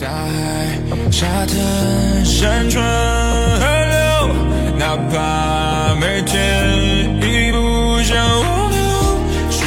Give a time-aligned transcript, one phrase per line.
[0.00, 0.78] 大海、
[1.10, 2.80] 沙滩、山川、
[3.58, 8.14] 河流，哪怕每天一不小
[9.50, 9.66] 心。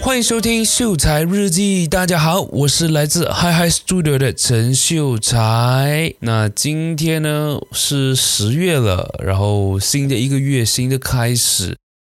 [0.00, 6.14] 欢迎收听秀才日记，大家好，我是来自 Hi Hi Studio 的陈秀才。
[6.20, 11.76] 那今天呢是十月了，然后新的一个月，新的开始。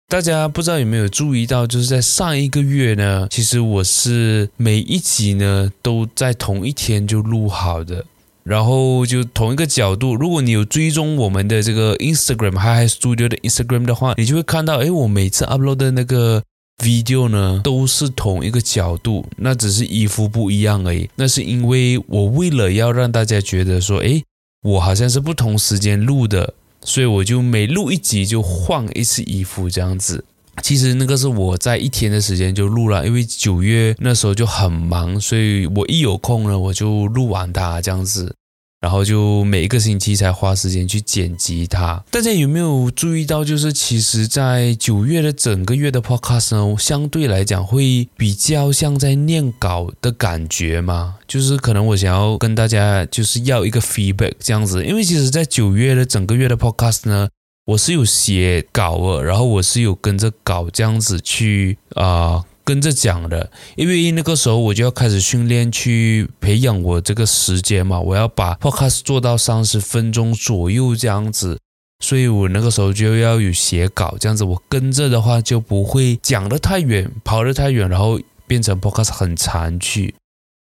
[0.10, 8.06] 大家不知道有没有注意到，就是在上一个月呢，其实我是每一集呢都在同一天就录好的，
[8.46, 10.16] 然后就同一个角度。
[10.16, 16.42] 如果你有追踪我们的这个 Instagram Hi Hi Studio 的 Instagram 的话，你就会看到，诶，我每次 upload 的那个。
[16.78, 21.10] video 呢都是同一个角度，那只是衣服不一样而已。
[21.16, 24.24] 那是因为我为了要让大家觉得说，诶，
[24.62, 26.54] 我好像是不同时间录的，
[26.84, 30.24] 所以我就每录一集就换一次衣服这样子。
[30.64, 38.37] 其实那个是我在一天的时间就录了，因为九月那时候就很忙，所以我一有空了我就录完它这样子。
[38.80, 42.04] 然后就每一个星期才花时间去剪辑它。
[42.12, 51.16] 大家有没有注意到，就是其实，在九月的整个月的 podcast 呢，相对来讲会比较像在念稿的感觉吗？
[51.28, 57.30] 就是可能我想要跟大家就是要一个 feedback 这样子，因为其实，在九月的整个月的 podcast 呢，
[57.66, 62.44] 我是有写稿了，然后我是有跟着稿这样子去啊。
[62.68, 67.98] 跟着讲的，因为那个时候我就要开始训练，去培养我这个时间嘛。
[67.98, 71.58] 我要把 podcast 做到三十分钟左右这样子，
[72.04, 80.14] 所以我那个时候就要有写稿，这样子我跟着的话就不会讲得太远，跑得太远，然后变成 podcast 很长去。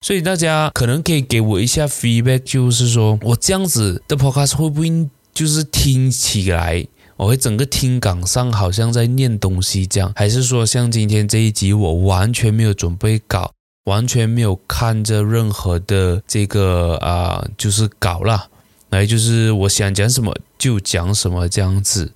[0.04, 6.84] 所以大家可能可以给我一下 feedback，就是说我这样子的 podcast 会不会就是听起来？
[7.22, 13.52] 我会整个听感上好像在念东西这样，还是说像今天这一集我完全没有准备稿，
[13.84, 18.48] 完全没有看着任何的这个啊、就是稿啦，
[18.90, 22.12] 来就是我想讲什么就讲什么这样子。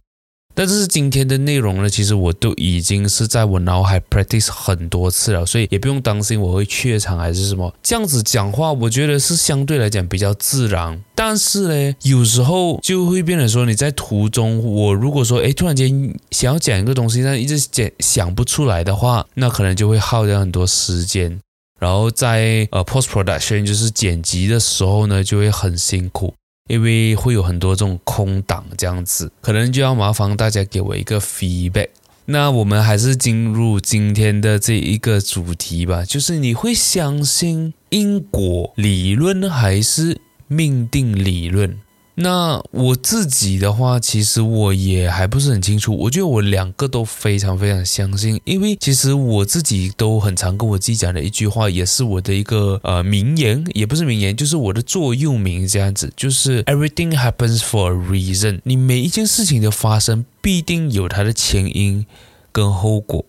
[0.56, 7.70] 但是今天的内容呢，其实我都已经是在我脑海 practice 很多次了，所以也不用担心我会怯场还是什么。
[7.82, 10.98] 这样子讲话，我觉得是相对来讲比较自然。
[11.14, 21.38] 但是呢，有时候就会变成说你在途中，我如果说哎突然间想要讲一个东西，但一直讲想不出来的话，那可能就会耗掉很多时间。
[21.78, 26.32] 然后在呃 post production 就是剪辑的时候呢，就会很辛苦。
[26.66, 31.88] 因为会有很多这种空档这样子，可能就要麻烦大家给我一个 feedback。
[32.28, 41.78] 那我们还是进入今天的这一个主题吧，就是你会相信因果理论还是命定理论？
[42.18, 45.94] 那我自己的话，其实我也还不是很清楚。
[45.94, 58.60] 我觉得我两个都非常非常相信，因为其实我自己都很常跟我自己讲的一句话，也是我的一个呃名言，也不是名言，就是我的座右铭这样子，就是 Everything happens for a reason。
[58.64, 62.06] 你每一件事情的发生，必定有它的前因
[62.50, 63.26] 跟后果。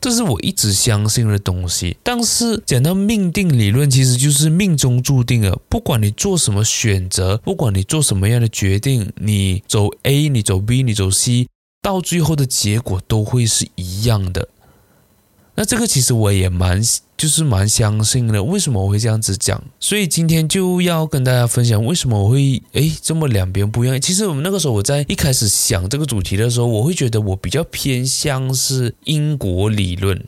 [0.00, 5.60] 这是我一直相信的东西，但是讲到命定理论，其实就是命中注定了。
[5.68, 11.48] 不管你做什么选择，不管你做什么样的决定，你走 A，你走 B，你走 C，
[11.82, 14.48] 到最后的结果都会是一样的。
[15.58, 16.80] 那这个其实我也蛮。
[17.18, 19.60] 就是蛮相信的，为什么我会这样子讲？
[19.80, 24.00] 所以今天就要跟大家分享为什么我会诶这么两边不一样。
[24.00, 30.24] 其实我们那个时候我在一开始想这个主题的时候，我会觉得我比较偏向是因果理论，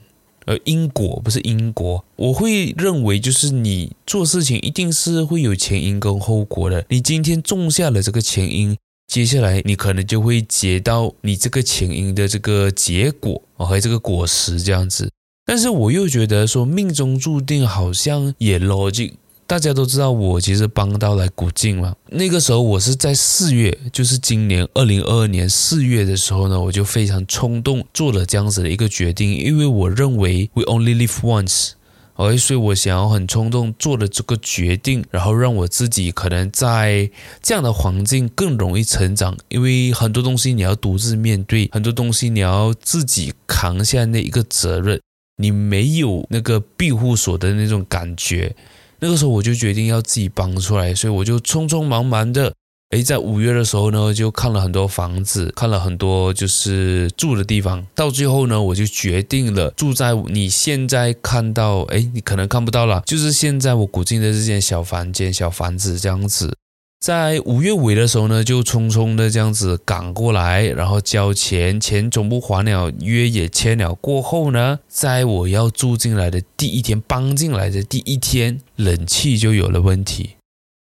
[0.46, 2.04] 而因果不是因果。
[2.16, 6.84] 我会认为就是你做事情一定是会有前因跟后果的。
[6.88, 8.76] 你今天种下了这个前因，
[9.06, 15.08] 接下来你可能就会结到你这个前因的这个结果和这个果实这样子。
[15.50, 19.14] 但是我又觉得说命中注定好像也逻辑，
[19.48, 21.92] 大家都知道我其实帮到来古晋嘛。
[22.10, 31.70] 那个时候我是在四月，就是今年二零二二年四月的时候呢，我就非常冲动做了这样子的一个决定，因为我认为 we only live once，
[32.14, 37.10] 而所以我想要很冲动做了这个决定，然后让我自己可能在
[37.42, 45.00] 这样的环境更容易成长，因为很多东西你要独自面对，很多东西你要自己扛下那一个责任。
[45.41, 48.54] 你没有那个庇护所的那种感觉，
[48.98, 52.53] 那个时候我就决定要自己搬出来，所以我就匆匆忙忙的，
[52.91, 66.54] 诶，在五月的时候呢，就看了很多房子，看了很多就是住的地方，到最后呢，我就决定了住在你现在看到，诶，你可能看不到了，就是现在我古晋的这间小房间、小房子这样子。
[67.00, 73.94] 在五月尾的时候呢，就匆匆的这样子赶过来，然后交钱，钱总部还了，约也签了。
[73.94, 80.36] 过后呢，在我要住进来的第一天，搬进来的第一天，冷气就有了问题，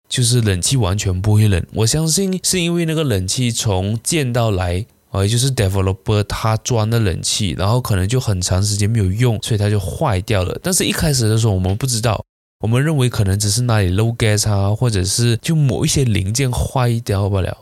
[0.09, 1.63] 就是冷气完全不会冷。
[1.75, 10.59] 我相信是因为那个冷气从建到来，啊，也就是 developer 他装的冷气，然后可能就很长时间没有用，所以它就坏掉了。
[10.63, 12.25] 但是一开始的时候，我们不知道。
[12.61, 17.59] 我们认为可能只是那里漏 gas 啊，或者是就某一些零件坏掉不了，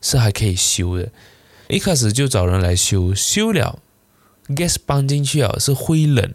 [0.00, 1.10] 是还可以修的。
[1.68, 3.78] 一开始就找人来修，修了
[4.48, 6.32] gas 搬进去啊，是会冷，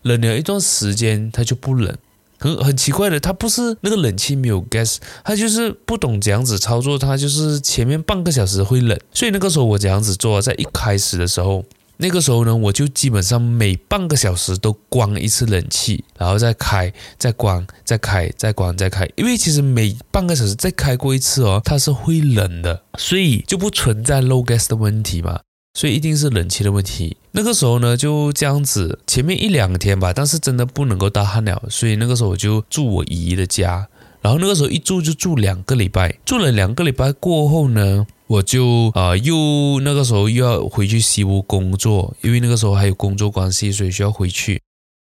[0.00, 1.94] 冷了一段时间它就不冷，
[2.38, 11.62] 很很奇怪的，它不是那个冷气没有 gas，它就是不懂这样子操作，它就是前面半个小时会冷，所以那个时候我这样子做，在一开始的时候。
[12.02, 19.08] 那个时候呢，我就基本上每半个小时都关一次冷气，然后再开，再关，再开，再关，再开。
[19.14, 25.38] 因为其实每半个小时再开过一次哦，它是会冷的，所以就不存在漏 gas 的问题嘛。
[25.74, 27.16] 所以一定是冷气的问题。
[27.30, 33.86] 那个时候呢，就这样子，前面一两天吧，但是真的不能够大汗了，所以那个时候我就住我姨姨的家，
[34.20, 38.04] 然后那个时候一住就住两个礼拜，住了两个礼拜过后呢。
[38.32, 44.58] 我就啊、又那个时候又要回去西屋工作，因为那个时候还有工作关系，所以需要回去。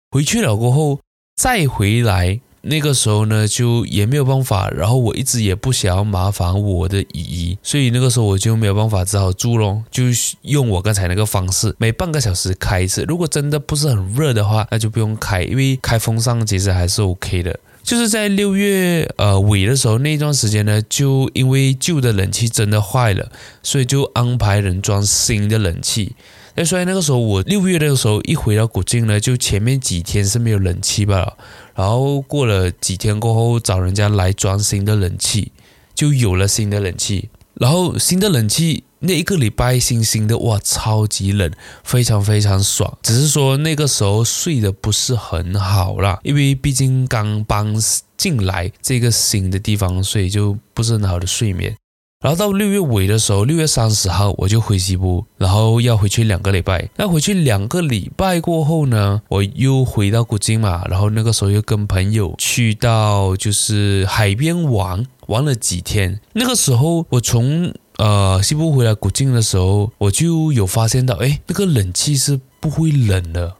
[0.10, 1.00] 回去了过后
[1.38, 4.70] 再回来，那个时候呢就也没有办法。
[4.72, 10.04] 然后我一直也不想要麻烦我的姨姨，所以那个时候我就没有办法，只好住咯，就
[10.42, 13.06] 用我刚才那个方式，每半个小时开一次。
[13.08, 17.58] 如果真的不是很热的话，那就不用开，因为开风扇其实还是 OK 的。
[17.84, 23.32] 就是在六月呃尾的时候，那段时间呢，就因为旧的冷气真的坏了，
[23.62, 26.16] 所以就安排人装新的冷气。
[26.56, 31.38] 那所以那个时候我六月那个时候一回到古晋呢，就前面几天是没有冷气罢了，
[31.76, 35.52] 然后过了几天过后找人家来装新的冷气，
[35.96, 37.30] 就有了新的冷气。
[37.56, 41.52] 然后新的冷气那一个礼拜新新的哇，超级冷，
[41.84, 42.98] 非常非常爽。
[43.02, 47.76] 只是说那个时候睡得不是很好啦，因为毕竟刚搬
[48.16, 51.76] 进来这个新的地方，所以就不是很好的睡眠。
[52.24, 56.88] 然后到六月尾的时候，六月三十号我就回西部，然后要回去两个礼拜。
[56.96, 65.04] 那回去两个礼拜过后呢，我又回到古晋嘛，然后那个时候又跟朋友去到就是海边玩。
[65.28, 73.54] 玩了几天，那个时候我从呃西部回来古晋的时候，我就有发现到，哎，那个冷气是不会冷的。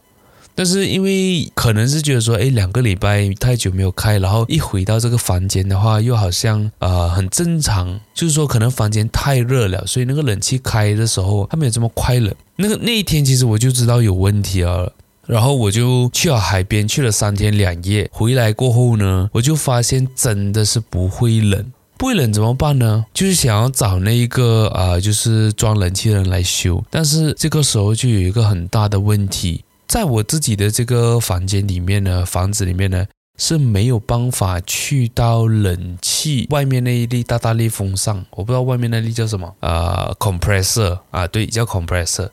[0.54, 12.34] 但是因为可能是觉得说，哎，两个礼拜太久没有开，然后一回到这个房间的话，又好像呃很正常，就是说可能房间太热了，所以那个冷气开的时候，它没有这么快冷。
[12.56, 14.92] 那个那一天其实我就知道有问题了。
[15.24, 18.10] 然后我就去了海边，去了三天两夜。
[18.12, 21.64] 回来过后呢，我就发现真的是不会冷，
[22.02, 23.06] 不会冷怎么办呢？
[23.14, 26.82] 就是想要找那一个啊、就是装冷气的人来修。
[26.90, 33.06] 但是这个时候就有一个很大的问题，在我自己的这个房间里面呢，房子里面呢
[33.38, 42.28] 是没有办法去到冷气外面那一粒大大粒风扇，我不知道外面那粒叫什么啊、呃、，compressor 啊，对，叫 compressor。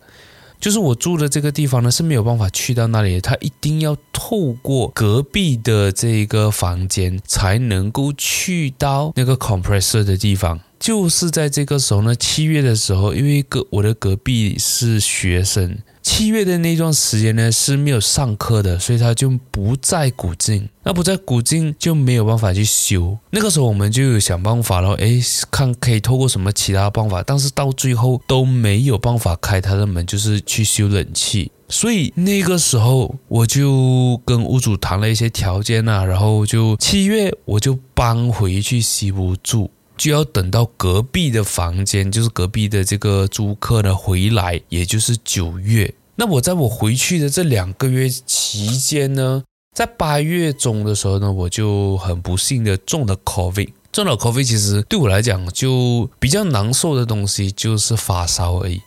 [0.59, 10.59] 就是我住的这个地方呢，是没有办法去到那里，他一定要透过隔壁的这个房间才能够去到那个 compressor 的地方。
[10.79, 15.77] 就是在这个时候呢，七月的时候，因为隔我的隔壁是学生。
[16.11, 20.67] 七月的那段时间呢是没有上课的，所以他就不在古晋。
[20.83, 23.15] 那不在古晋就没有办法去修。
[23.29, 31.51] 那个时候我们就有想办法了，哎，看可以透过什么其他办法，但是到最后都没有办法开他的门，就是去修冷气。
[31.69, 39.69] 所以那个时候我就跟屋主谈了一些条件啊，然后就七月我就搬回去西屋住。
[39.95, 45.93] 就要等到隔壁的房间，就是隔壁的这个租客呢回来，也就是九月。
[46.19, 49.41] 那我在我回去的这两个月期间呢，
[49.73, 53.69] 在八月中的时候呢，我就很不幸的中了 COVID。
[53.93, 58.81] 中了 COVID，其实对我来讲就比较难受的东西就是发烧而已。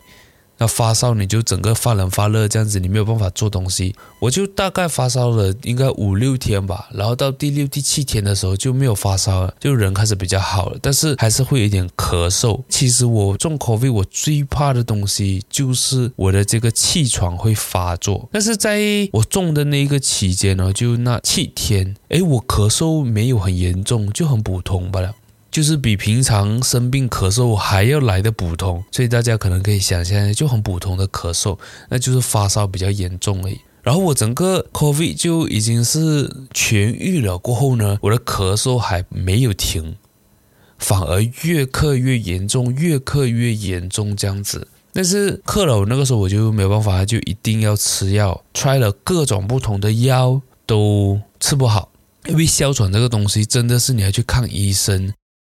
[0.58, 3.94] 那发烧你就整个发冷发热这样子，你没有办法做东西。
[4.20, 12.60] 我就大概发烧了应该五六天吧，然后到第六、第七天的时候就没有发烧了，就人开始比较好了，但是还是会有点咳嗽。
[12.68, 18.28] 其实我中 COVID 我最怕的东西就是我的这个气喘会发作。
[18.30, 18.80] 但是在
[19.12, 25.12] 我中的那一个期间呢，就那七天，诶，我咳嗽没有很严重，就很普通罢了。
[25.52, 31.58] 就是比平常生病咳嗽还要来得普通，所以大家可能可以想象，就很普通的咳嗽，
[31.90, 33.60] 那就是发烧比较严重而已。
[33.82, 39.96] 然后我整个 COVID 就已经是痊愈了过后呢，我的咳嗽还没有停，
[40.78, 44.66] 反而越咳越严重，越咳越严重这样子。
[44.94, 51.90] 但是咳了，我那个时候我就没有办法，就一定要吃药，try 了各种不同的药都吃不好，
[52.26, 55.12] 因为哮喘这个东西真的是你要去看医生。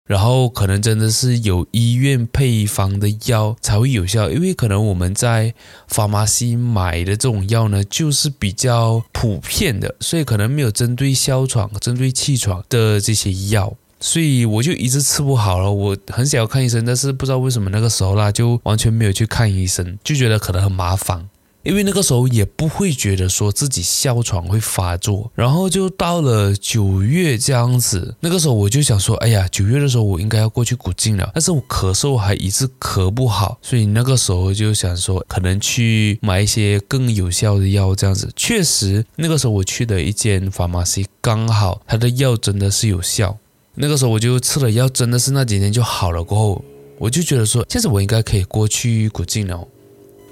[0.08, 5.54] 然后可能真的是有医院配方的药才会有效，因为可能我们在
[5.90, 15.72] pharmacy 买的这种药呢，就是比较普遍的，所以可能没有针对哮喘、针对气喘的这些药，所以我就一直吃不好了。
[15.72, 21.28] 我很想要看医生，但是不知道为什么那个时候啦，就完全没有去看医生，就觉得可能很麻烦。
[21.68, 38.32] 因为那个时候也不会觉得说自己哮喘会发作，然后就到了九月这样子，那个时候我就想说，哎呀，九月的时候我应该要过去古晋了，但是我咳嗽还一直咳不好，所以那个时候就想说，可能去买一些更有效的药这样子。
[38.38, 43.38] 确实，那个时候我去的一间 pharmacy，刚好它的药真的是有效。
[43.76, 46.24] 那个时候我就吃了药，真的是那几天就好了。
[46.24, 46.64] 过后
[46.98, 49.68] 我就觉得说，现在我应该可以过去古晋了。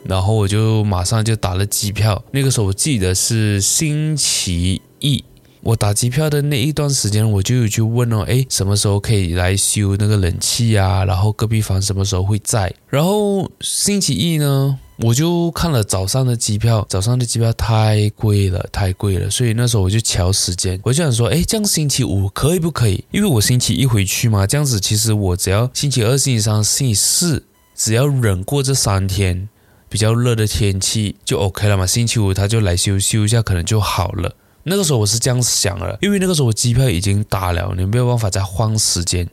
[0.08, 5.24] 然后我就马上就打了机票，那个时候我记得是星期一，
[5.62, 11.04] 我打机票的那一段时间，我就有去问哦，哎，什么时候可以来修那个冷气啊？
[11.06, 12.72] 然后隔壁房什么时候会在？
[12.88, 23.04] 然后星期一呢，我就看了早上的机票，早上的机票太贵了，太贵了，所以那时候我就瞧时间，我就想说，哎，这样星期五可以不可以？
[23.10, 27.44] 因为我星期一回去嘛，这样子其实我只要星期二、星期三、星期四，
[27.76, 29.50] 只要忍过这三天。
[29.88, 34.36] 比较热的天气就 OK 了嘛，星期五他就来休息一下，可能就好了。
[34.64, 39.30] 那个时候我是这样想了，因为那个时候我机票已经打了，你没有办法再换时间。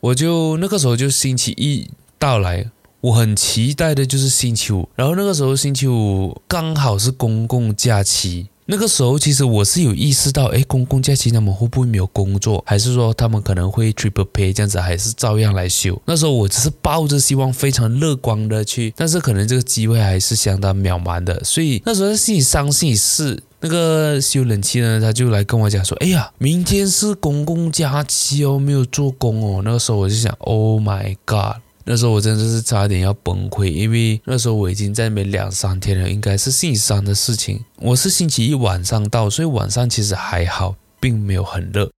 [0.00, 1.88] 我就那个时候就星期一
[2.18, 8.48] 到来，我很期待的就是星期五，然后那个时候星期五刚好是公共假期。
[8.72, 16.00] 那个时候，其实我是有意识到，哎，公共假期他们会不会没有工作，还是说他们可能会 triple pay 这样子，还是照样来修？
[16.06, 21.44] 那时候我只是抱着希望，非常乐观的去，但是可能这个机会还是相当渺茫的。
[21.44, 29.60] 所以那时候星期三、星期四，那个修冷气呢，他就来跟我讲说，哎呀，明天是公共假期哦，没有做工哦。
[29.62, 31.56] 那个时候我就想，Oh my God！
[31.84, 37.64] 那时候我真的是差点要崩溃，因为那时候我已经在那边两三天了，应该是星期三的事情。
[37.76, 41.90] 我是星期一晚上到，所以晚上其实还好，并没有很热。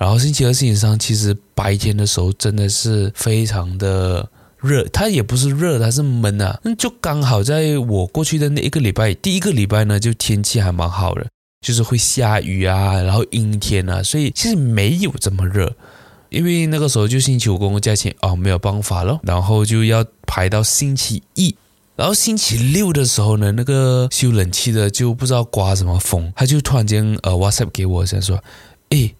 [0.00, 4.28] 然后星期二、星期三其实白天的时候真的是非常的
[4.60, 6.60] 热，它也不是热，它是闷啊。
[6.62, 11.26] 那就刚好在我过去的那一个礼拜，第一个礼拜呢，就天气还蛮好的，
[11.66, 15.74] 就是会下雨啊，然后阴天啊，所以其实没有这么热。
[16.28, 21.54] 因为那个时候就星期五公共假期哦，没有办法了，然后就要排到星期一，
[21.94, 28.42] 然后星期六的时候呢，那个修冷气的就不知道刮什么风，他就突然间呃 WhatsApp 给我，想说，
[28.90, 29.14] 诶，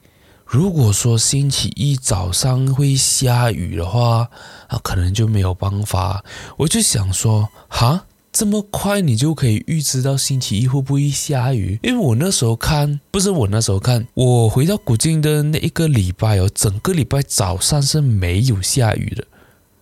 [0.45, 4.29] 如果说星期一早上会下雨的话，
[4.69, 6.25] 啊，可能就没有办法。
[6.57, 8.05] 我就想说，哈。
[8.39, 11.81] 这么快你就可以预知到星期一会不会下雨？
[11.83, 19.25] 因为我那时候看，不是我那时候看，我回到古晋的那一个礼拜哦，整个礼拜早上是没有下雨的，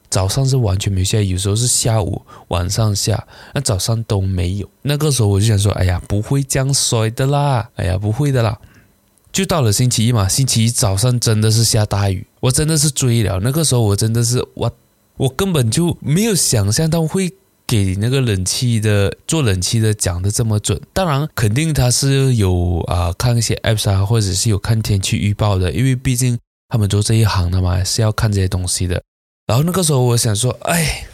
[0.08, 4.70] 早上是完全没下雨，有时候是下午、晚上下，那早上都没有。
[4.82, 8.56] 那个时候我就想说，哎呀，不会这样衰的啦，哎呀，不会的啦。
[9.32, 13.40] 就到了星期一嘛，星期一早上真的是下大雨，我真的是追了。
[13.42, 14.72] 那个时候我真的是我，
[15.16, 17.34] 我根本就没有想象到会。
[17.66, 29.02] 给那个冷气的做冷气的讲的这么准，当然肯定他是有啊、看一些 apps 啊，或者是有看天气预报的，因为毕竟他们做这一行的嘛，是要看这些东西的。
[29.46, 31.06] 然后那个时候我想说，哎，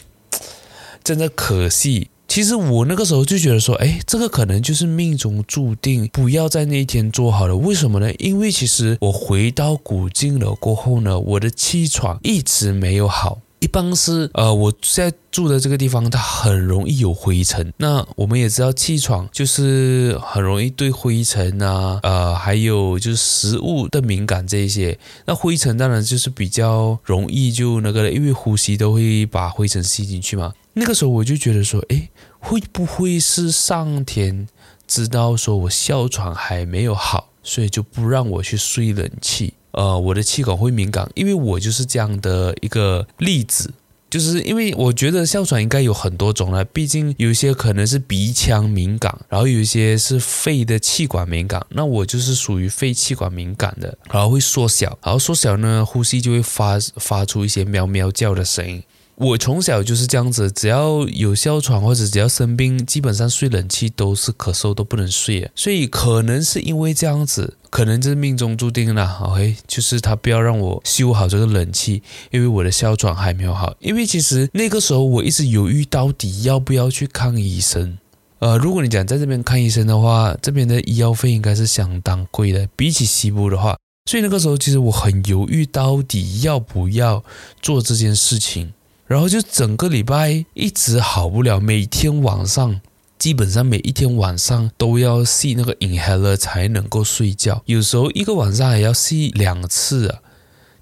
[1.03, 2.11] 真的可惜。
[2.29, 7.57] 其实我那个时候就觉得说，哎，这个可能就是命中注定，不要在那一天做好了。
[7.57, 8.15] 为什么呢？
[8.21, 13.41] 因为其实我回到古晋了过后呢，我的气喘一直没有好。
[13.61, 17.73] 一般是呃，我现在住的这个地方，它很容易有灰尘。
[17.77, 24.99] 那我们也知道，气喘就是很容易对灰尘啊，呃，还有就是食物的敏感这一些。
[25.27, 30.55] 那灰尘当然就是比较容易就那个了，因为呼吸都会把灰尘吸进去嘛。
[30.73, 34.49] 那个时候我就觉得说，诶，会不会是上天
[34.87, 39.53] 知道说我哮喘还没有好，所以就不让我去吹冷气？
[39.81, 43.73] 呃，我的气管会敏感，因为我就是这样的一个例子，
[44.11, 58.83] 就是因为我觉得哮喘应该有很多种了，毕竟有一些可能是鼻腔敏感，然后有一些是肺的气管敏感，那我就是属于肺气管敏感的，然后会缩小，然后缩小呢，呼吸就会发发出一些喵喵叫的声音。
[59.21, 69.19] 我从小就是这样子，只要有哮喘或者只要生病，基本上睡冷气都是咳嗽都不能睡，所以可能是因为这样子，可能这是命中注定了。
[69.23, 73.75] OK，就是他不要让我修好这个冷气，因为我的哮喘还没有好。
[73.81, 77.99] 因为其实那个时候我一直犹豫到底要不要去看医生。
[78.39, 83.77] 呃，如果你讲在这边看医生的话，这边的医药费应该是相当贵的，比起西部的话。
[84.11, 87.23] 所以那个时候其实我很犹豫，到底要不要
[87.61, 88.73] 做这件事情。
[89.11, 92.81] 然后就整个礼拜一直好不了，每天晚上
[93.19, 100.21] 基本上每一天晚上都要吸那个 inhaler 才能够睡觉，有时候一个晚上还要吸两次啊，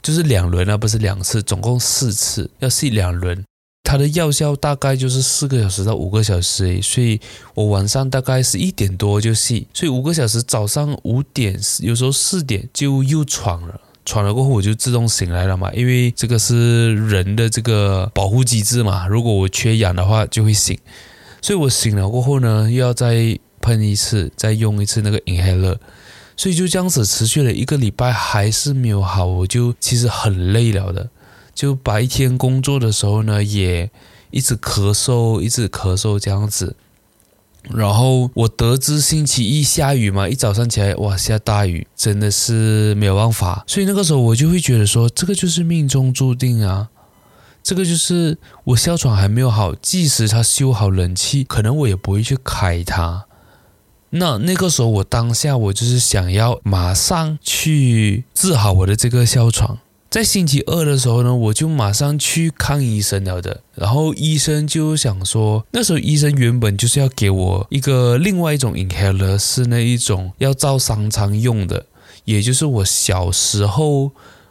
[0.03, 3.43] 就是两轮啊，不是两次，总共四次要吸两轮。
[3.83, 7.19] 它的药效大概就是四个小时到五个小时，所以
[7.55, 13.81] 我晚上大概是一点多就吸，所以五个小时，早上五点有时候四点就又喘了。
[14.09, 19.07] 喘了过后，我就自动醒来了嘛，因为这个是人的这个保护机制嘛。
[19.07, 20.79] 如果我缺氧的话，就会醒。
[21.43, 25.77] 所以我醒了过后呢，又要再喷一次，再用一次那个 inhaler。
[26.39, 29.27] 所以就这样子持续了一个礼拜，还是没有好。
[29.27, 31.11] 我就其实很累了的，
[31.55, 33.91] 就白天工作的时候呢，也
[34.31, 36.75] 一直咳嗽，一直咳嗽这样子。
[37.75, 43.65] 然后我得知星期一下雨嘛，一早上起来哇，下大雨，真的是没有办法。
[43.67, 46.89] 所以那个时候我就会觉得说，这个就是命中注定啊，
[47.63, 53.27] 这个就是我哮喘还没有好，即使他修好冷气，可能我也不会去开它。
[54.11, 59.79] 那那个时候我当下我就是想要马上去治好我的这个哮喘。
[60.11, 63.61] 在星期二的时候呢，我就马上去看医生了的。
[63.75, 71.85] 然后医生就想说，那时候医生原本就是要给我一个另外一种 inhaler，是那一种要照商场用的，
[72.25, 74.11] 也就是我小时候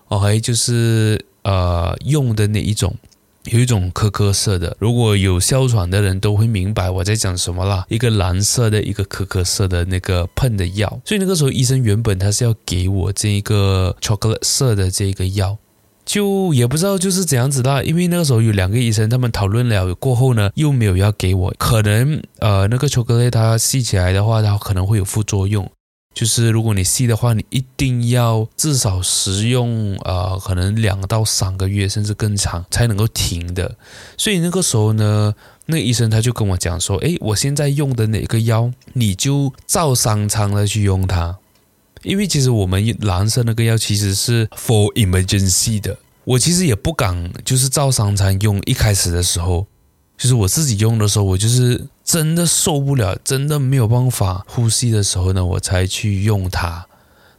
[0.10, 2.96] ，OK，就是呃用的那一种。
[3.51, 7.86] 有一种可可色的，如果有哮喘的人都会明白我在讲什么啦。
[7.89, 15.58] 一个蓝色的，一个可可色的那个喷的药，所以那个时候医生原本他是要给我这一个 chocolate 色的这个药，
[16.06, 17.82] 就也不知道就是怎样子啦。
[17.82, 25.70] 因为那个时候有两个医生，他们讨论了过后呢，又没有要给我，可能呃那个 chocolate 它吸起来的话，它可能会有副作用。
[26.18, 33.77] 就是如果你吸的话，你一定要至少食用呃，可能两到三个月，甚至更长才能够停的。
[34.18, 35.32] 所以那个时候呢，
[35.68, 41.38] 那个医生他就跟我讲说：“诶，我现在用的哪个药，你就照三餐的去用它。
[42.01, 46.00] 因为其实我们蓝色那个药其实是 for emergency 的。
[46.24, 49.68] 我其实也不敢就是照三餐用，一开始的时候。”
[50.18, 56.85] 就是我自己用的时候，我就是真的受不了，真的没有办法呼吸的时候呢，我才去用它，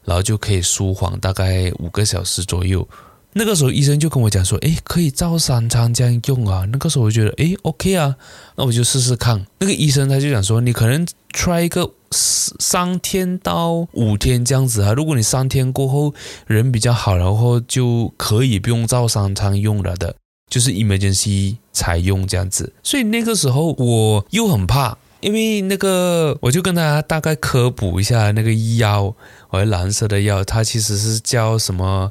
[0.04, 2.86] 然后就可以舒缓大概五个小时左右。
[3.32, 6.66] 那个时候医生就跟我讲说，诶，可以照三餐这样用啊。
[6.70, 8.14] 那个时候我觉得，诶，OK 啊，
[8.56, 9.46] 那我就试试看。
[9.60, 14.92] 那个医生他就讲说，你可能 try 一个三天到五天这样子啊。
[14.92, 16.12] 如果你三天过后
[16.46, 20.14] 人比较好，然后就可以不用照三餐用了的。
[20.50, 29.14] 就是 emergency 采用这样子，所以那个时候我又很怕，因为那个我就跟大家大概科普一下那个药，
[29.50, 32.10] 我蓝色的药，它其实是叫什么？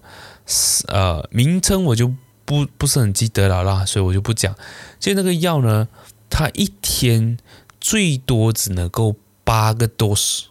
[0.88, 2.14] 呃，名称我就
[2.46, 4.56] 不不是很记得了啦，所以我就不讲。
[4.98, 5.90] 就那个药呢，
[6.30, 7.38] 它一天
[7.82, 10.44] 最多只能够八个 dose，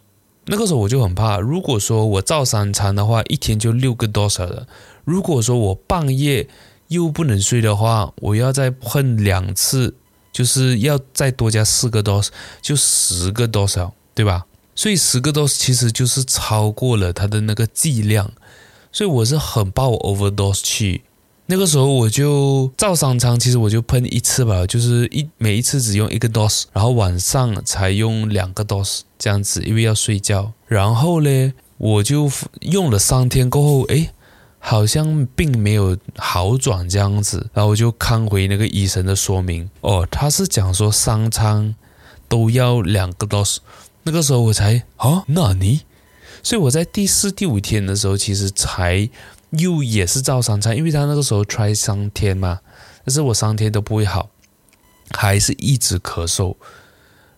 [0.45, 4.67] 那个时候我就很怕，如果说我照三餐的话，一天就六个 dose 了。
[5.05, 6.47] 如果说我半夜
[6.89, 9.95] 又不能睡的话，我要再喷两次，
[10.33, 12.29] 就是要再多加四个 DOS
[12.63, 14.47] 就十个 dose，对吧？
[14.75, 18.31] 所以十个 DOS 其实就是超过了它的那个剂量，
[18.93, 21.03] 所以我是很怕我 overdose 去。
[21.47, 30.53] 那个时候我就照三餐，其实我就喷一次吧，就是一每一次只用一个 dose，然后晚上才用两个 dose 这样子，因为要睡觉。
[30.67, 34.11] 然后嘞，我就用了三天过后，诶。
[34.69, 41.77] 好像并没有好转这样子，然后我就看回那个医生的说明哦，他是讲说三餐
[42.27, 43.59] 都要两个 dose，
[44.03, 45.83] 那个时候我才啊，那你，
[46.43, 49.09] 所以我在第四、第五天的时候，其实才
[49.51, 52.59] 又也是照三餐，因为他那个时候 try 三天嘛，
[53.05, 54.31] 但是我三天都不会好，
[55.13, 56.57] 还是一直咳嗽，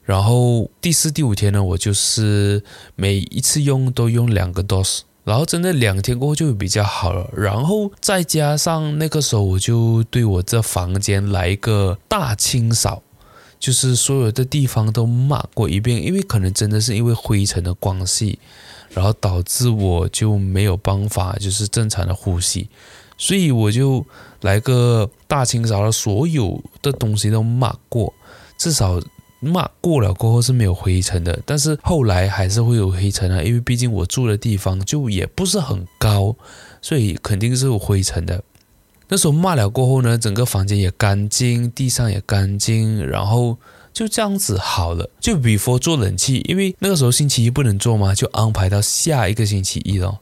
[0.03, 2.65] 然后第四、第五天呢，我就是
[2.97, 5.01] 每一次用都用两个 dose。
[5.29, 13.03] 然后真的两天过后就比较好了，然后再加上那个时候我就对我这房间来一个大清扫，
[13.61, 18.39] 就是所有的地方都抹过一遍，因为可能真的是因为灰尘的关系，
[18.89, 22.71] 然后导致我就没有办法就是正常的呼吸，
[23.19, 24.07] 所以我就
[24.41, 28.15] 来个大清扫了，所有的东西都抹过，
[28.57, 28.99] 至少
[29.41, 31.39] 骂过了过后是没有灰尘的。
[31.45, 36.35] 但是后来还是会有灰尘啊，因为毕竟我住的地方就也不是很高，
[36.83, 38.43] 所以肯定是有灰尘的。
[39.09, 43.57] 那时候骂了过后呢，整个房间也干净，地上也干净，然后
[43.93, 45.09] 就这样子好了。
[45.19, 50.19] 就 before 做冷气，因为那个时候星期一不能做嘛，就安排到下一个星期一了。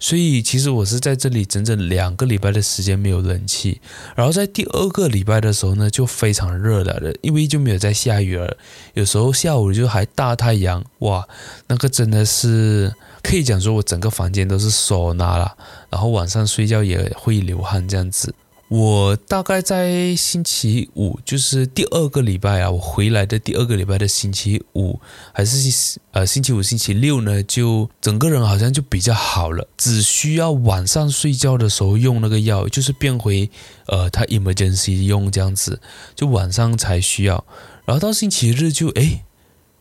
[0.00, 3.80] 所以其实我是在这里整整两个礼拜的时间没有冷气，
[4.16, 8.56] 然后在第二个礼拜的时候呢，就非常热了的，因为就没有在下雨了，
[8.94, 11.28] 有时候下午就还大太阳，哇，
[11.68, 15.54] 那个真的是可以讲说我整个房间都是手拿了，
[15.90, 18.34] 然后晚上睡觉也会流汗这样子。
[18.70, 25.00] 我大概在星期五，就是第二个礼拜啊，我回来的第二个礼拜的星期五，
[25.34, 33.50] 还是呃星期五、星期六呢，就整个人好像就比较好了，只需要晚上睡觉的时候用那个药，就是变回
[33.88, 35.80] 呃他 emergency 用这样子，
[36.14, 37.44] 就晚上才需要，
[37.84, 39.24] 然后到星期日就诶，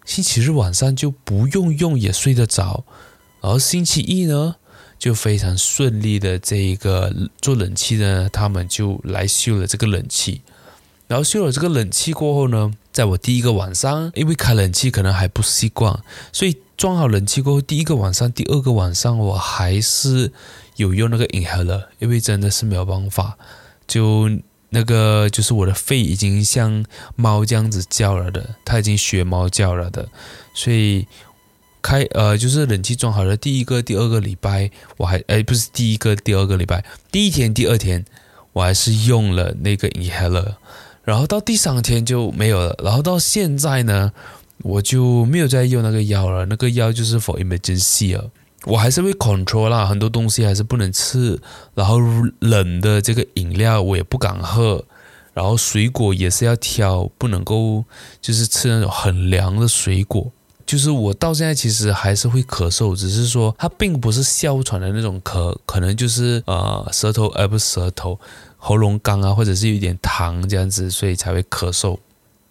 [0.04, 2.84] 星期日晚上就不用用也睡得着，
[3.40, 4.56] 然后星期一呢，
[5.00, 10.42] 就非常顺利的这一个做冷气呢，他们就来修了这个冷气，
[11.08, 15.98] 然后修了这个冷气过后呢，在我第一个晚上，因为开冷气可能还不习惯，
[16.34, 20.34] 所以装好冷气过后，第一个晚上、第二个晚上我还是
[20.76, 23.38] 有用那个 inhaler，因为真的是没有办法，
[23.88, 24.30] 就
[24.72, 26.86] 那个就是我的肺已经像
[27.16, 30.10] 猫这样子叫了的，它已经学猫叫了的，
[30.54, 31.08] 所以。
[31.82, 38.04] 开呃，就是冷气装好了，第一个、第二个礼拜我还哎，不是第一个、第二个礼拜，第一天、第二天
[38.54, 40.56] 我还是用了那个 inhaler，
[41.04, 44.12] 然后到第三天就没有了，然后到现在呢，
[44.64, 48.30] 我就没有再用那个药了，那个药就是 for emergency 了，
[48.66, 51.40] 我还是会 control 啦，很多东西还是不能吃，
[51.74, 52.00] 然后
[52.40, 54.84] 冷的这个饮料我也不敢喝，
[55.34, 57.86] 然后水果也是要挑，不能够
[58.20, 60.30] 就是吃那种很凉的水果。
[60.70, 68.20] 就是我到现在其实还是会咳嗽，只是说它并不是哮喘的那种咳，可能就是呃舌头而不是舌头，
[68.56, 71.98] 喉咙干啊，或者是有点痰这样子，所以才会咳嗽。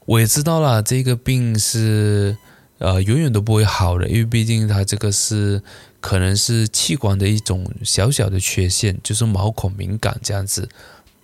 [0.04, 2.36] 我也知道了，这个病是
[2.78, 5.62] 呃永远都不会好的，因为毕竟它这个是
[6.00, 10.68] 可能是器官的一种小小的缺陷，就是毛孔敏感这样子。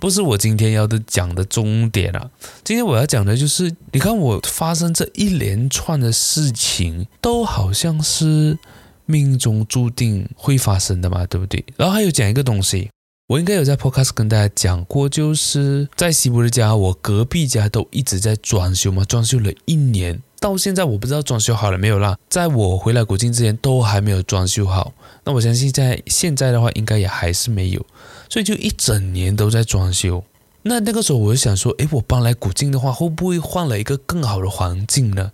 [0.04, 2.30] 不是我今天要的讲的重点啊！
[2.62, 8.58] 今天我要讲的就是，你看我发生这一连串的事情，都好像是
[9.06, 11.64] 命中注定会发生的嘛，对不对？
[11.78, 12.90] 然后还有讲一个东西，
[13.28, 22.18] 我应该有在 Podcast 跟大家讲过，就是在西部的家，我隔壁家都一直在装修嘛，装修了一年，到现在我不知道装修好了没有啦。
[22.28, 24.92] 在我回来古晋之前，都还没有装修好。
[25.24, 27.86] 那我相信在现在的话，应该也还是没有。
[28.34, 30.24] 所以就一整年都在装修，
[30.62, 35.30] 那那个时候我就想说，诶，我搬来古晋的话，会不会换了一个更好的环境呢？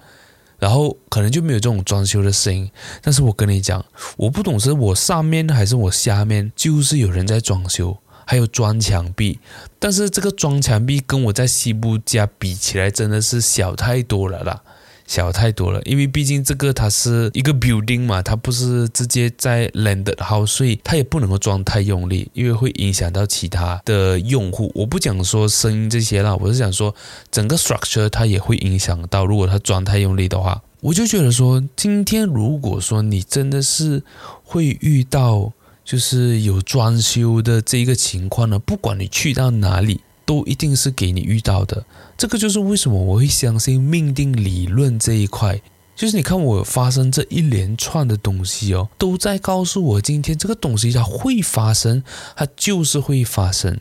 [0.58, 2.70] 然后可能就没有这种装修的声音。
[3.00, 3.82] 但是我跟你讲，
[4.18, 9.38] 我不懂是我上面还是我下面，就是有人在装修，还有装墙壁。
[9.78, 14.62] 但是这个装墙壁跟我在西部家比起来，真的是小太多了啦。
[15.10, 24.70] 小太多了，因为毕竟这个它是一个 building 嘛，它不是直接在 landed house，所以它也不能够装太用力，因为会影响到其他的用户。
[24.72, 26.94] 我不讲说声音这些啦，我是想说
[27.28, 34.04] 整个 structure 它也会影响到，如果它装太用力的话，我就觉得说，今天如果说你真的是
[34.44, 35.52] 会遇到
[35.84, 40.02] 就是有装修的这一个情况呢，不管你去到哪里。
[40.26, 41.84] 都一定是给你遇到的，
[42.20, 45.58] 这个就是为什么我会相信命定理论这一块。
[45.96, 52.02] 就是你看我发生这一连串的东西哦，都在告诉我今天这个东西它会发生，
[52.36, 53.80] 它就是会发生，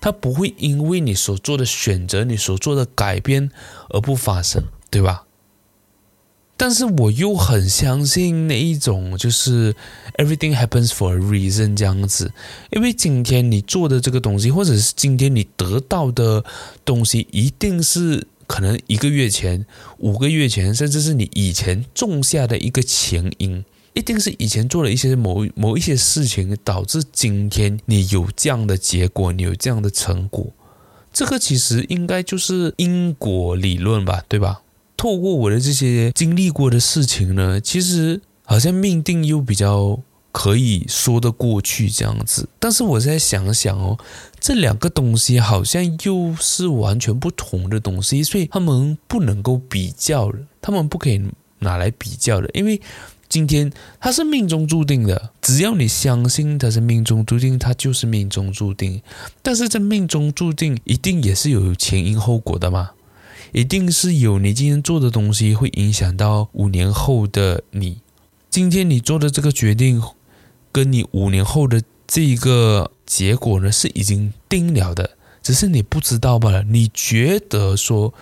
[0.00, 3.50] 它不会因为你所做的选择、你所做的改变
[3.88, 5.24] 而不发生，对吧？
[6.60, 9.74] 但是我又很相信那一种，就是
[10.18, 12.30] everything happens for a reason 这样子，
[12.70, 16.44] 因为今天你做的这个东西，或者是今天你得到的
[16.84, 19.64] 东西，一定是可能一个月前、
[20.00, 30.52] 五个月前，甚至是你以前种下的一个前因，一定是以前做了一些某某一些事情，导致今天你有这样的结果，你有这样的成果，
[31.10, 34.60] 这个其实应该就是因果理论吧，对吧？
[35.00, 39.98] 透过我的这些经历过的事情呢，其实好像命定又比较
[40.30, 42.46] 可以说得过去这样子。
[42.58, 43.98] 但是我再想想哦，
[44.38, 51.18] 这两个东西好像又是完全不同的东西，所以他们不能够比较的，他们不可以
[51.60, 52.50] 拿来比较的。
[52.52, 52.78] 因为
[53.26, 55.30] 今天它是命中注定的。
[55.40, 59.00] 只要你相信它是命中注定，它就是命中注定。
[59.40, 62.90] 但是这命中注定一定也是有前因后果的嘛？
[63.52, 67.98] 一定是有你今天做的东西会影响到五年后的你。
[68.48, 70.02] 今天你做的这个决定，
[70.72, 75.10] 跟你五年后的这个结果呢，是已经定了的，
[75.42, 76.62] 只是你不知道罢了。
[76.64, 78.14] 你觉得说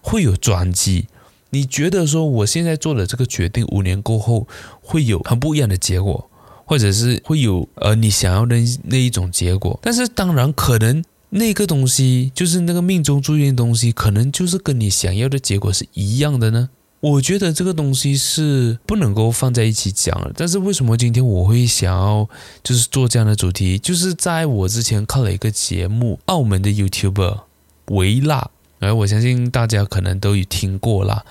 [0.00, 1.06] 会有转机？
[1.50, 4.46] 你觉得说我现在做的这个决定，五年过后
[4.82, 6.28] 会有很不一样的结果，
[6.64, 9.78] 或者是会有呃你想要的那一种结果？
[9.82, 16.70] 但是当然，可能那个东西就是那个命中注定的东西，可能就是跟你想要的结果是一样的呢。
[17.00, 20.32] 我觉得这个东西是不能够放在一起讲的。
[20.34, 22.28] 但是为什么今天我会想要
[22.64, 23.78] 就是做这样的主题？
[23.78, 27.40] 就是在我之前看了一个节目，澳门的 YouTuber
[27.88, 28.50] 维辣。
[28.78, 31.24] 而我相信大家可能都有听过啦，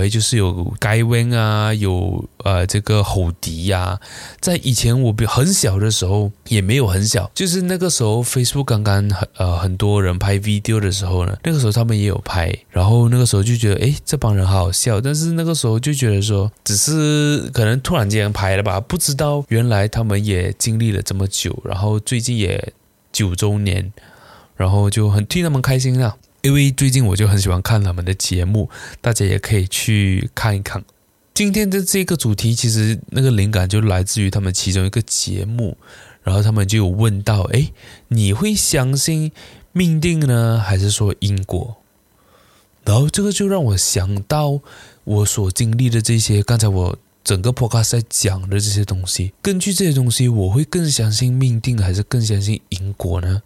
[0.00, 4.00] 哎，就是有盖温啊，有呃这个吼迪呀、啊，
[4.40, 22.72] 在以前我比很小的时候，也没有很小，就是那个时候 Facebook 刚刚很呃很多人拍 video 的时候呢，那个时候他们也有拍，然后那个时候就觉得哎这帮人好好笑，但是那个时候就觉得说只是可能突然间拍了吧，不知道原来他们也经历了这么久，然后最近也
[23.12, 23.92] 九周年，
[24.56, 26.16] 然后就很替他们开心了。
[26.46, 30.84] 因为最近我就很喜欢看他们的节目，大家也可以去看一看。
[31.34, 35.76] 今天的这个主题其实那个灵感就来自于他们其中一个节目，
[36.22, 37.72] 然后他们就有问到：哎，
[38.08, 39.32] 你会相信
[39.72, 41.78] 命定呢，还是说因果？
[42.84, 44.60] 然后这个就让我想到
[45.02, 53.42] 我所经历的这些，刚才我整个 podcast 在讲的这些东西，根据这些东西，我会更相信命定，还是更相信因果呢？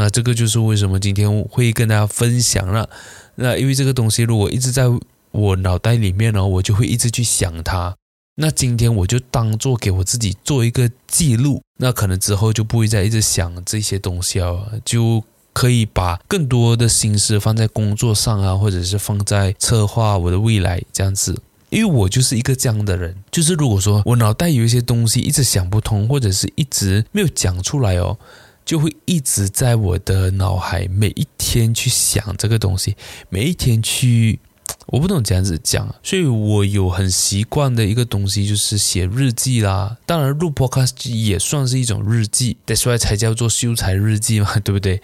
[0.00, 2.88] 那这个就是为什么今天会跟大家分享了。
[3.34, 4.84] 那因为这个东西如果一直在
[5.30, 7.94] 我脑袋里面呢，我就会一直去想它。
[8.36, 11.60] 那今天我就当做给我自己做一个记录。
[11.76, 21.42] 那可能之后就不会再一直想这些东西了，就可以把更多的心思放在工作上啊，或者是放在策划我的未来这样子。
[21.68, 28.18] 因为我就是一个这样的人，就是如果说我脑袋有一些东西一直想不通，或者是一直没有讲出来哦。
[28.64, 32.96] 就会一直在我的脑海，每一天去想这个东西，
[33.28, 34.38] 每一天去，
[34.86, 39.96] 我不懂这样子讲，所以我有很习惯的一个东西就是写日记啦。
[40.06, 45.02] 当然录 podcast 也算是一种日记，that's why 才叫做秀才日记嘛，对不对？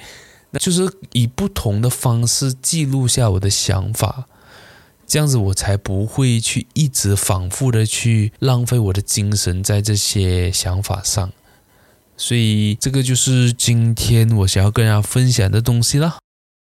[0.53, 4.29] 那就是以不同的方式记录下我的想法，
[5.05, 11.33] 这样子我才不会去一直反复的去浪费我的精神在这些想法上。
[12.17, 16.17] 所以这个就是今天我想要跟大家分享的东西啦。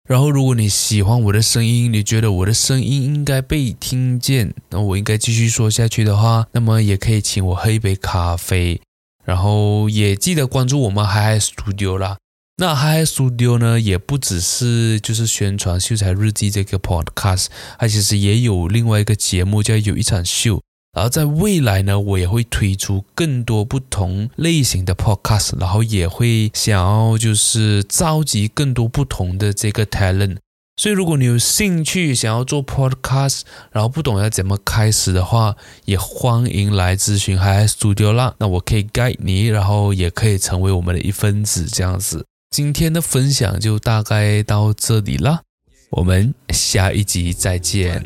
[0.09, 8.81] 然后，如果你喜欢我的声音，你觉得我的声音应该被听见，那我应该继续说下去的话，那么也可以请我喝一杯咖啡。
[9.25, 12.19] 然后也记得关注我们嗨嗨 Studio 啦。
[12.59, 17.47] 那嗨嗨 Studio 呢，也不只是就是宣传《秀才日记》这个 podcast，
[17.77, 20.59] 它其实也有另外一个节目叫《有一场秀》。
[20.97, 30.39] 然后在未来呢，我也会推出更多不同类型的 podcast，然后也会想要就是召集更多不同的这个 talent。
[30.79, 35.55] 所以如果你有兴趣想要做 podcast，然后不懂要怎么开始的话，
[35.85, 38.35] 也欢迎来咨询 Hyhy Studio 啦。
[38.39, 42.25] 那我可以 guid 你，然后也可以成为我们的一份子这样子。
[42.51, 45.43] 今天的分享就大概到这里了，
[45.91, 48.03] 我们下一集再见，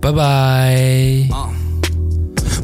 [0.00, 1.69] 拜拜。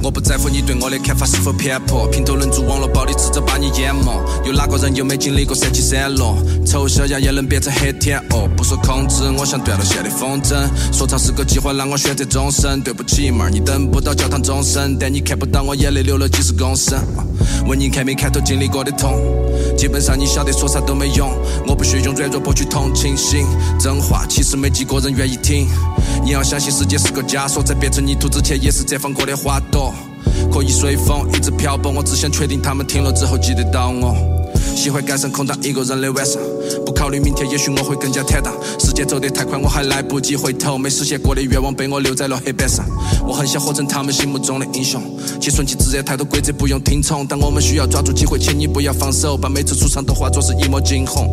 [0.03, 4.13] 我不在乎你对我的看法是否偏颇，评头论足网络暴力迟早把你淹没。
[4.45, 6.37] 有哪个人又没经历过三起三落？
[6.65, 8.47] 丑小鸭也能变成黑天鹅。
[8.57, 10.55] 不受控制，我想断了线的风筝。
[10.93, 12.81] 说唱是个计划，让我选择终身。
[12.83, 16.99] 对不起妹儿，你等不到教堂钟声，但你看不到我眼泪流了几十公升。
[17.67, 19.21] 问你看没看透经历过的痛？
[19.77, 21.31] 基本上你晓得说啥都没用。
[21.67, 23.45] 我不需用软弱博取同情心，
[23.81, 25.67] 真话其实没几个人愿意听。
[26.25, 29.86] 你要相信世界是个枷锁，在变成泥土之前也是绽放过的花朵。
[30.53, 34.15] 可以随风一直漂泊，我只想确定他们听了之后记得到我。
[34.75, 36.41] 喜欢感伤空荡一个人的晚上，
[36.85, 38.53] 不考虑明天，也许我会更加坦荡。
[38.79, 42.85] 时间走得太快，我还来不及回头，没实现过的愿望被我留在了黑板上。
[43.27, 45.03] 我很想活成他们心目中的英雄，
[45.41, 47.27] 其顺其自然，太多规则不用听从。
[47.27, 51.27] 但我们需要抓住机会，请你不要放手，把每次出场都化作是一抹惊鸿。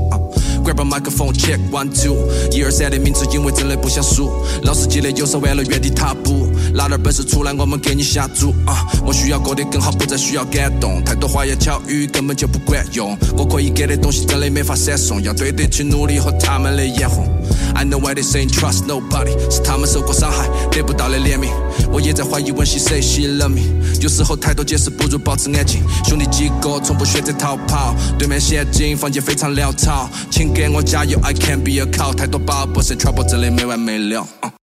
[0.64, 2.16] Grab a microphone, check one two，
[2.52, 4.32] 一二三的名字，因为真的不想输。
[4.64, 6.48] 老司机的右手弯了，原地踏步。
[6.74, 8.86] 拿点本事出来，我们给你下注啊！
[9.06, 11.04] 我需要过得更好，不再需要感动。
[11.04, 13.18] 太多花言巧语根本就不管用。
[13.38, 17.28] 我可以给的东西真的没法闪送，要对得起努力和他们的眼红。
[17.76, 21.50] I know why they say trust nobody，是他们受过伤害得不到的怜悯。
[21.92, 23.62] 我也在怀疑 when she say she love me，
[24.02, 25.82] 有时候太多解释不如保持安静。
[26.06, 34.26] 兄弟几个从不选择逃跑，对面陷阱，房间非常潦草，请给我加油，I can be a coward，太多 boss trouble，真的没完没了。
[34.42, 34.63] Uh.